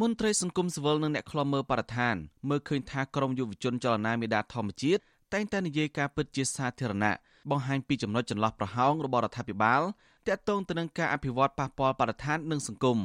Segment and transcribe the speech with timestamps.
[0.00, 2.16] មន្ត្រីសង្គមស៊ីវិលនិងអ្នកខ្លំមើលបរិស្ថាន
[2.48, 5.00] មើលឃើញថាក្រមយុវជនចលនាមេដាធម្មជាតិ
[5.32, 7.12] តែងតែនិយាយការពិតជាសាធារណៈ
[7.50, 9.82] បង្ហាញពីចំណុចចន្លោះប្រហោងរបស់រដ្ឋាភិបាល
[10.26, 12.98] ទាក់ទងទៅនឹងការអភិវឌ្ឍប៉ះពាល់បរិស្ថាននិងសង្គម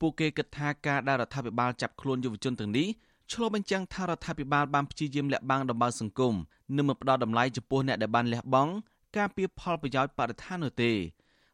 [0.00, 2.88] ពួកគេគិតថាការដែលរដ្ឋាភិបាលចាប់ខ្លួនយុវជនទាំងនេះ
[3.32, 6.34] ឆ្លុះបញ្ចាំងថារដ្ឋាភិបាលបានព្យាយាមលាក់បាំងដំណើរសង្គម
[6.76, 8.72] និងមិនផ្ដល់តម្លៃចំពោះអ្នកដែលបានលះបង់
[9.16, 10.92] ការពៀផលប្រយោជន៍បរិស្ថាននោះទេ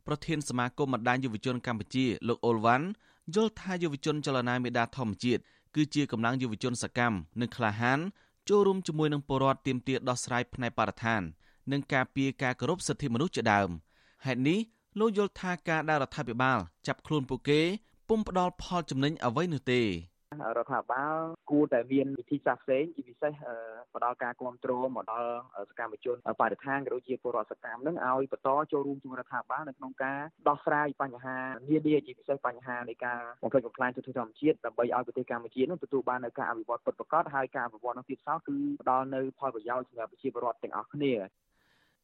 [0.06, 2.86] ប្រធានសមាគមបណ្ដាញយុវជនកម្ពុជាលោកអូលវ៉ាន់
[3.34, 5.42] យល់ថាយុវជនចលនាមេដាធម្មជាតិ
[5.74, 7.98] គឺជាកម្លាំងយុវជនសកម្មនិងក្លាហាន
[8.48, 11.22] ចូលរួមជាមួយនឹងពលរដ្ឋទាមទារដោះស្រាយផ្នែកបរិស្ថាន
[11.72, 13.70] និងការពារការគោរពសិទ្ធិមនុស្សជាដើម
[14.26, 14.58] ហេតុនេះ
[14.98, 17.60] លោកយល់ថាការដែលរដ្ឋាភិបាលចាប់ខ្លួនពួកគេ
[18.08, 19.80] ពុំផ្ដល់ផលចំណេញអ្វីនោះទេ
[20.30, 21.18] រដ្ឋាភិបាល
[21.50, 23.32] គួរតែមានវិធីសាស្ត្រផ្សេងជាពិសេស
[23.94, 25.30] ផ្ដល់ការគ្រប់គ្រងមកដល់
[25.70, 31.36] សកម្មជនបរិស្ថានក៏ដូចជាពលរដ្ឋសកម្មនឹងឲ្យបន្តចូលរួមជាមួយរដ្ឋាភិបាលនៅក្នុងការដោះស្រាយបញ្ហា
[31.68, 41.12] នានាជាពិសេសបញ្ហានៃការបំផ្លិចបំផ្លាញទុតិយធម្មជាតិដើម្បីឲ្យប្រទេសកម្ពុជានឹងទទួលបាននូវការអភិវឌ្ឍពិតប្រាកដហើយការអភិវឌ្ឍនោះទៀតសោះគឺផ្ដល់នូវផលប្រយោជន៍សម្រាប់ប្រជាពលរដ្ឋទាំងអស់គ្នា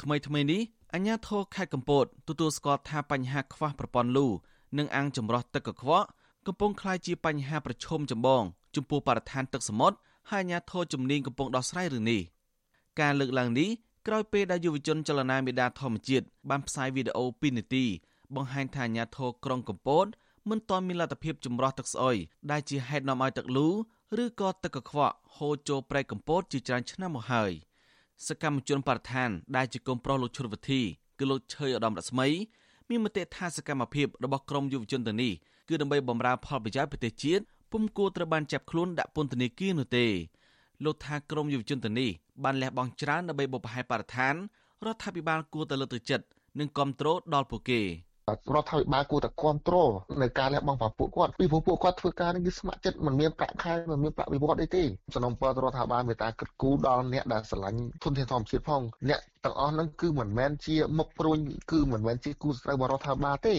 [0.02, 0.60] ថ្មីថ្មីនេះ
[0.94, 4.26] អញ្ញាធរខេត្តកំពតទទួលស្គាល់ថាបញ្ហាខ្វះប្រព័ន្ធលូ
[4.78, 6.08] និងអាងចម្រោះទឹកកខ្វក់
[6.46, 8.42] កំពុងក្លាយជាបញ្ហាប្រឈមចម្បង
[8.76, 9.96] ចំពោះបរិស្ថានទឹកសមុទ្រ
[10.30, 12.20] ហើយអាជ្ញាធរជំនាញកំពុងដោះស្រាយរឿងនេះ
[13.00, 13.68] ការលើកឡើងនេះ
[14.06, 17.84] ក្រោយពេលដែលយុវជនចលនាមេដាធម្មជាតិបានផ្សាយវីដេអូ2នាទី
[18.34, 20.06] បង្ហាញថាអាជ្ញាធរក្រុងកំពត
[20.48, 22.16] មិនទាន់មានលទ្ធភាពចម្រោះទឹកស្អុយ
[22.50, 23.68] ដែលជាហេតុនាំឲ្យទឹកលូ
[24.22, 27.52] ឬក៏ទឹកកខ្វក់ហូរចូលព្រៃកំពតជាច្រើនឆ្នាំមកហើយ
[28.26, 30.80] សកម្មជនបរិស្ថានដែលជាកូនប្រុសលោកឈុតវិធី
[31.18, 32.28] គឺលោកឆើយឧត្តមរស្មី
[32.88, 35.32] មានមតិថាសកម្មភាពរបស់ក្រមយុវជនទាំងនេះ
[35.68, 40.06] គឺដើម្បីបម្រើផលប្រយោជន៍ប្រទេសជាតិពុំគួរត្រូវបានចាប់ខ្លួនដាក់ពន្ធនាគារនោះទេ
[40.84, 42.10] លោកថាក្រមយុវជនទាំងនេះ
[42.44, 44.34] បានលះបង់ច្រើនដើម្បីបបផែបរិស្ថាន
[44.84, 46.24] រដ្ឋាភិបាលគួរតែលើកទឹកចិត្ត
[46.58, 47.80] និងគ្រប់គ្រងដល់ពួកគេ
[48.54, 49.90] រដ្ឋាភិបាលគួរតែគ្រប់គ្រង
[50.22, 54.82] នៅការលះបង់របស់ពួកគាត់ពីព្រោះពួកគាត់ធ្វើការនេះគឺស្ម័គ្រចិត្តមិនមានប្រាក់ខែមិនមានប្រាក់វិវត្តអីទេ
[55.14, 61.38] សំណុំពររដ្ឋាភិបាលមេត្តាគិតគូរដល់អ្នកដែលស្រឡាញ់ធនធានធម្មជាតិផងអ្នកទាំងអស់ហ្នឹងគឺមិនមែនជាមុខព្រួញ
[61.70, 63.54] គឺមិនមែនជាគូស្រូវរបស់រដ្ឋាភិបាលទេ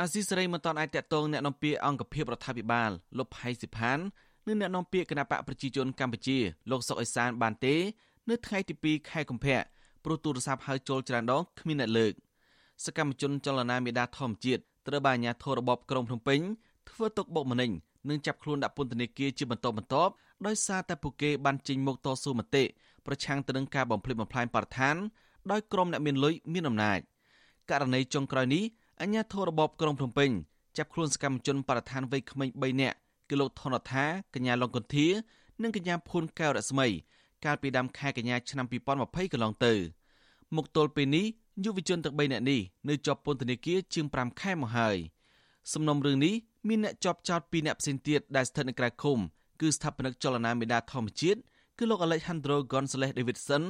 [0.00, 3.98] អាស៊ីសេរីមិនទាន់អាចតាក់ទងអ្នកនាំពាក្យអង្គភាពរដ្ឋាភិបាលលោកផៃសិផាន
[4.46, 6.38] និងអ្នកនាំពាក្យគណៈបកប្រជាជនកម្ពុជា
[6.70, 7.74] លោកសុកអេសានបានទេ
[8.28, 9.58] នៅថ្ងៃទី2ខែកុម្ភៈ
[10.04, 12.12] ព្រោះទូរស័ព្ទហៅចូលច្រើនដងគ្មានអ្នកលើក
[12.84, 16.40] សកម្មជនចលនាមេដាធម្មជាតិត្រូវបានអាជ្ញាធររបបក្រុងភ្នំពេញ
[16.90, 17.70] ធ្វើទុកបុកម្នេញ
[18.08, 20.12] និងចាប់ខ្លួនដាក់ពន្ធនាគារជាបន្តបន្ទាប់
[20.46, 22.64] ដោយសារតែពួកគេបានចេញមុខតស៊ូមតិ
[23.06, 24.96] ប្រឆាំងទៅនឹងការបំផ្លិចបំផ្លាញបរិស្ថាន
[25.50, 26.98] ដោយក្រុមអ្នកមានលុយមានអំណាច
[27.70, 28.64] ករណីចុងក្រោយនេះ
[29.02, 30.30] អញ្ញាធររបបក្រុងភ្នំពេញ
[30.76, 32.96] ចាប់ខ្លួនសកម្មជនបរិស្ថានវ័យក្មេង3នាក់
[33.28, 35.06] គឺលោកថនថាកញ្ញាលងកន្ធា
[35.62, 36.86] និងកញ្ញាភួនកែវរស្មី
[37.44, 38.66] កាលពីដើមខែកញ្ញាឆ្នាំ
[38.98, 39.74] 2020កន្លងទៅ
[40.56, 41.26] មកទល់ពេលនេះ
[41.64, 44.96] យុវជនទាំង3នាក់នេះនៅជាប់ពន្ធនាគារជាង5ខែមកហើយ
[45.72, 46.34] សំណុំរឿងនេះ
[46.68, 49.18] មានអ្នកជាប់ចោត2នាក់ផ្សេងទៀតដែលស្ថិតនៅក្រៅឃុំ
[49.60, 51.38] គឺស្ថាបនិកចលនាមេដាធម្មជាតិ
[51.78, 53.64] គឺលោក Alejandro Gonzalez Davidson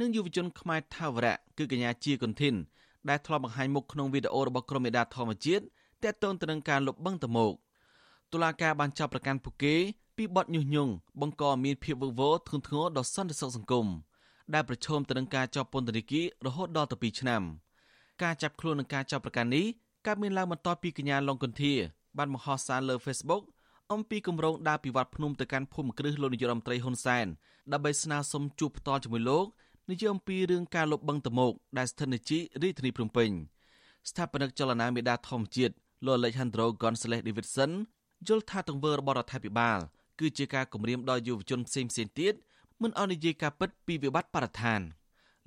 [0.00, 2.54] និងយុវជនខ្មែរថាវរៈគឺកញ្ញាជាកុនធីន
[3.08, 5.64] ដែលធ្លាប់បង្ហាញមុខក្នុងវីដេអូរបស់ក្រុមមេដាធម្មជាតិ
[6.02, 7.52] ទាក់ទងទៅនឹងការលុបបង្កតមក
[8.32, 9.74] តុលាការបានចាប់ប្រកាន់ពួកគេ
[10.16, 13.86] ពីបទញុះញង់បង្កមានភាពវឹកវរធ្ងន់ធ្ងរដល់សន្តិសុខសង្គម
[14.54, 17.42] ដែលប្រឈមទៅនឹងការចាប់ពន្ធនាគាររហូតដល់ទៅ2ឆ្នាំ
[18.22, 19.66] ការចាប់ខ្លួននិងការចាប់ប្រកាន់នេះ
[20.06, 21.74] កើតមានឡើងបន្ទាប់ពីកញ្ញាឡុងកន្ធា
[22.18, 23.42] បានបង្ហោះសារលើ Facebook
[23.92, 27.26] អំពីគម្រោងដើរពីវត្តភ្នំទៅកាន់ភូមិគ្រឹះលោកនាយរដ្ឋមន្ត្រីហ៊ុនសែន
[27.72, 29.46] ដើម្បីស្នើសុំជួបផ្ទាល់ជាមួយលោក
[29.90, 33.30] និយាយអំពីរឿងការលុបបង្កតមកដែលស្ថិតនៅជីរាជធានីភ្នំពេញ
[34.08, 35.74] ស្ថាបនិកចលនាមេដាធម្មជាតិ
[36.06, 37.70] លោក Alejandro Gonzalez Davidson
[38.28, 39.78] យល់ថាទង្វើរបស់រដ្ឋាភិបាល
[40.20, 42.34] គឺជាការគំរាមដល់យុវជនផ្សេងផ្សេងទៀត
[42.82, 44.80] មិនឲ្យនិយាយការពិតពីវិបត្តិបរិស្ថាន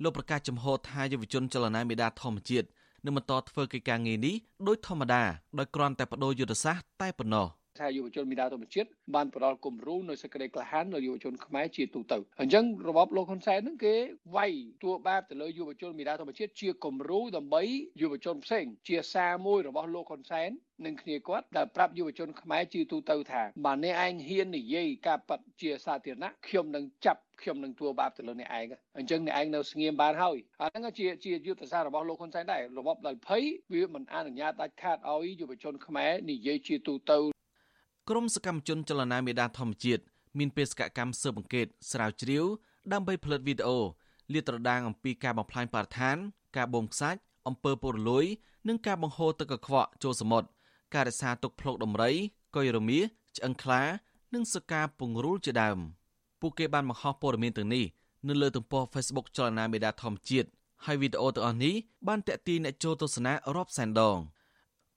[0.02, 2.66] លោកប្រកាសចំហថាយុវជនចលនាមេដាធម្មជាតិ
[3.04, 4.34] នឹងបន្តធ្វើកិច្ចការងារនេះ
[4.66, 5.22] ដោយធម្មតា
[5.58, 7.46] ដោយគ្រាន់តែបដូរយុទ្ធសាស្ត្រតែប៉ុណ្ណោះ។
[7.78, 13.94] ថាយុវជនមីដាធម្មជាតិបានផ្ដល់គំរូនៅសេចក្តីក្លាហានដល់យុវជនខ្មែរជាទូទៅអញ្ចឹងរបបលោកហ៊ុនសែនហ្នឹងគេ
[14.36, 14.52] វាយ
[14.82, 17.62] តួបាបទៅលើយុវជនមីដាធម្មជាតិជាគំរូដើម្បី
[18.02, 20.50] យុវជនផ្សេង ជាសារមួយរបស់លោកហ៊ុនសែន
[20.86, 28.66] នឹងគ្នាគាត់ដែលប្រាប់យុវជនខ្មែរជាទូទៅថាបើអ្នកឯងហ៊ាននិយាយការប៉ັດជាសាធារណៈខ្ញុំនឹងចាប់ខ្ញុំនឹងធ្វើបាបទៅលើអ្នកឯង
[28.98, 37.34] អញ្ចឹងអ្នកឯងនៅស្ងៀមបានហើយអាហ្នឹងជាជាយុទ្ធសាស្ត្ររបស់លោកហ៊ុនសែនដែររបបដល់ភ័យវាមិនអនុញ្ញាតដាច់ខាតឲ្យយុវជនខ្មែរនិយាយជាទូទៅ
[38.10, 40.02] ក្រមសកម្មជនចលនាមេដាធម្មជាតិ
[40.38, 42.44] មានបេសកកម្មស៊ើបអង្កេតស្រាវជ្រាវ
[42.92, 43.78] ដើម្បីផលិតវីដេអូ
[44.32, 46.16] លាតត្រដាងអំពីការបំផ្លាញបរិស្ថាន
[46.56, 47.18] ការបូមខ្សាច់
[47.48, 48.24] អំពើពុករលួយ
[48.68, 50.48] និងការបង្ហូរទឹកកខ្វក់ចូលសមុទ្រ
[50.94, 52.12] ការរក្សាទុកភ្លុកដំរី
[52.54, 53.00] កុយរមៀ
[53.36, 53.82] ឆ្អឹងខ្លា
[54.34, 55.78] និងសការពង្រូលជាដើម
[56.40, 57.84] ពួកគេបានបង្ហោះព័ត៌មានទាំងនេះ
[58.28, 60.48] នៅលើទំព័រ Facebook ចលនាមេដាធម្មជាតិ
[60.84, 61.74] ហើយវីដេអូទាំងអស់នេះ
[62.08, 64.18] បានតាក់ទាញអ្នកចូលទស្សនារាប់សែនដង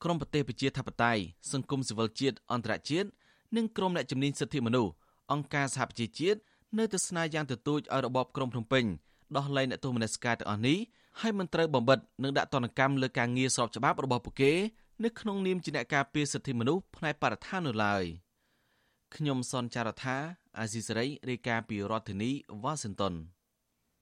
[0.03, 1.21] ក្រមប្រទេសប្រជាធិបតេយ្យ
[1.51, 3.09] សង្គមស៊ីវិលជាតិអន្តរជាតិ
[3.55, 4.91] និងក្រុមអ្នកជំនាញសិទ្ធិមនុស្ស
[5.31, 6.39] អង្គការសហប្រជាជាតិ
[6.77, 8.85] នៅតែស្នើយ៉ាងទទូចឲ្យរបបក្រុងភ្នំពេញ
[9.35, 10.77] ដោះលែងអ្នកទោសមនសិការទាំងអស់នេះ
[11.21, 14.53] ហើយមិនត្រូវបំបិតនិងដាក់ទណ្ឌកម្មលើការងារស្របច្បាប់របស់ពួកគេ
[15.03, 18.03] នៅក្នុងនាមជាអ្នកការពារសិទ្ធិមនុស្សផ្នែកបរិស្ថាននៅឡើយ
[19.15, 20.17] ខ្ញុំសនចាររថា
[20.59, 22.31] អាស៊ីសេរីរាយការណ៍ពីរដ្ឋធានី
[22.63, 23.13] វ៉ាស៊ីនតោន